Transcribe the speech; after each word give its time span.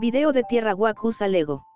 Video 0.00 0.32
de 0.32 0.44
Tierra 0.44 0.76
Wack 0.76 1.02
usa 1.02 1.26
Lego. 1.26 1.66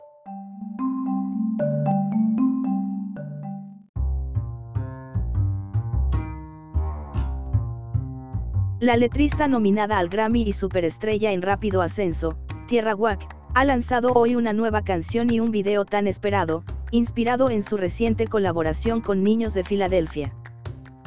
La 8.79 8.96
letrista 8.96 9.48
nominada 9.48 9.99
al 9.99 10.09
Grammy 10.09 10.43
y 10.43 10.53
superestrella 10.53 11.32
en 11.32 11.43
rápido 11.43 11.82
ascenso, 11.82 12.39
Tierra 12.69 12.95
Wack, 12.95 13.27
ha 13.55 13.64
lanzado 13.64 14.13
hoy 14.13 14.36
una 14.36 14.53
nueva 14.53 14.85
canción 14.85 15.32
y 15.32 15.41
un 15.41 15.50
video 15.50 15.85
tan 15.85 16.07
esperado, 16.07 16.63
inspirado 16.93 17.50
en 17.50 17.64
su 17.64 17.77
reciente 17.77 18.29
colaboración 18.29 19.00
con 19.00 19.25
Niños 19.25 19.53
de 19.53 19.64
Filadelfia. 19.64 20.32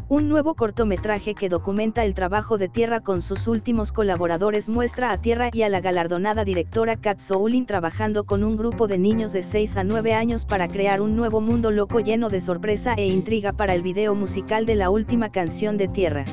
Un 0.07 0.29
nuevo 0.29 0.53
cortometraje 0.53 1.33
que 1.33 1.49
documenta 1.49 2.05
el 2.05 2.13
trabajo 2.13 2.59
de 2.59 2.69
Tierra 2.69 2.99
con 2.99 3.23
sus 3.23 3.47
últimos 3.47 3.91
colaboradores 3.91 4.69
muestra 4.69 5.11
a 5.11 5.17
Tierra 5.19 5.49
y 5.51 5.63
a 5.63 5.69
la 5.69 5.81
galardonada 5.81 6.45
directora 6.45 6.95
Kat 6.95 7.21
Soulin 7.21 7.65
trabajando 7.65 8.23
con 8.23 8.43
un 8.43 8.55
grupo 8.55 8.87
de 8.87 8.99
niños 8.99 9.33
de 9.33 9.41
6 9.41 9.77
a 9.77 9.83
9 9.83 10.13
años 10.13 10.45
para 10.45 10.67
crear 10.67 11.01
un 11.01 11.15
nuevo 11.15 11.41
mundo 11.41 11.71
loco 11.71 12.01
lleno 12.01 12.29
de 12.29 12.39
sorpresa 12.39 12.93
e 12.93 13.07
intriga 13.07 13.51
para 13.51 13.73
el 13.73 13.81
video 13.81 14.13
musical 14.13 14.67
de 14.67 14.75
la 14.75 14.91
última 14.91 15.31
canción 15.31 15.75
de 15.75 15.87
Tierra. 15.87 16.23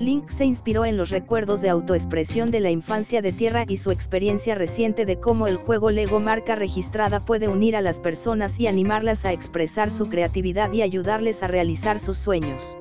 Link 0.00 0.30
se 0.30 0.46
inspiró 0.46 0.84
en 0.84 0.96
los 0.96 1.10
recuerdos 1.10 1.60
de 1.60 1.68
autoexpresión 1.68 2.50
de 2.50 2.58
la 2.58 2.70
infancia 2.70 3.22
de 3.22 3.32
Tierra 3.32 3.66
y 3.68 3.76
su 3.76 3.92
experiencia 3.92 4.56
reciente 4.56 5.06
de 5.06 5.20
cómo 5.20 5.46
el 5.46 5.58
juego 5.58 5.92
Lego 5.92 6.18
marca 6.18 6.56
registrada 6.56 7.24
puede 7.24 7.46
unir 7.46 7.76
a 7.76 7.82
las 7.82 8.00
personas 8.00 8.58
y 8.58 8.66
animarlas 8.66 9.24
a 9.26 9.32
expresar 9.32 9.92
su 9.92 10.08
creatividad 10.08 10.72
y 10.72 10.82
ayudarles 10.82 11.42
a 11.44 11.48
realizar 11.48 12.00
sus 12.00 12.16
sueños. 12.16 12.78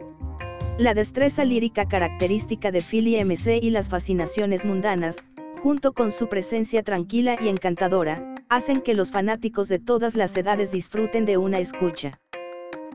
La 0.79 0.93
destreza 0.93 1.43
lírica 1.43 1.89
característica 1.89 2.71
de 2.71 2.81
Philly 2.81 3.21
MC 3.21 3.59
y 3.61 3.69
las 3.69 3.89
fascinaciones 3.89 4.63
mundanas, 4.63 5.25
junto 5.61 5.91
con 5.91 6.09
su 6.09 6.29
presencia 6.29 6.83
tranquila 6.83 7.37
y 7.37 7.49
encantadora, 7.49 8.33
hacen 8.47 8.79
que 8.79 8.93
los 8.93 9.11
fanáticos 9.11 9.67
de 9.67 9.79
todas 9.79 10.15
las 10.15 10.37
edades 10.37 10.71
disfruten 10.71 11.25
de 11.25 11.35
una 11.35 11.59
escucha. 11.59 12.21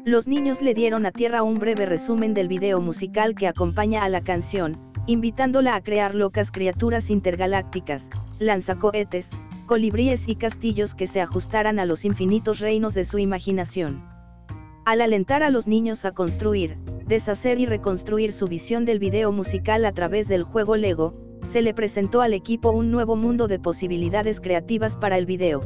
Los 0.02 0.26
niños 0.26 0.62
le 0.62 0.72
dieron 0.72 1.04
a 1.04 1.12
Tierra 1.12 1.42
un 1.42 1.58
breve 1.58 1.84
resumen 1.84 2.32
del 2.32 2.48
video 2.48 2.80
musical 2.80 3.34
que 3.34 3.48
acompaña 3.48 4.02
a 4.02 4.08
la 4.08 4.22
canción, 4.22 4.78
invitándola 5.06 5.74
a 5.74 5.82
crear 5.82 6.14
locas 6.14 6.50
criaturas 6.50 7.10
intergalácticas, 7.10 8.08
lanzacohetes, 8.38 9.32
colibríes 9.66 10.26
y 10.26 10.36
castillos 10.36 10.94
que 10.94 11.06
se 11.06 11.20
ajustaran 11.20 11.78
a 11.78 11.84
los 11.84 12.06
infinitos 12.06 12.60
reinos 12.60 12.94
de 12.94 13.04
su 13.04 13.18
imaginación. 13.18 14.02
Al 14.86 15.00
alentar 15.00 15.42
a 15.42 15.48
los 15.48 15.66
niños 15.66 16.04
a 16.04 16.12
construir, 16.12 16.76
deshacer 17.06 17.58
y 17.58 17.64
reconstruir 17.64 18.34
su 18.34 18.46
visión 18.46 18.84
del 18.84 18.98
video 18.98 19.32
musical 19.32 19.86
a 19.86 19.92
través 19.92 20.28
del 20.28 20.42
juego 20.42 20.76
Lego, 20.76 21.14
se 21.40 21.62
le 21.62 21.72
presentó 21.72 22.20
al 22.20 22.34
equipo 22.34 22.70
un 22.70 22.90
nuevo 22.90 23.16
mundo 23.16 23.48
de 23.48 23.58
posibilidades 23.58 24.42
creativas 24.42 24.98
para 24.98 25.16
el 25.16 25.24
video. 25.24 25.62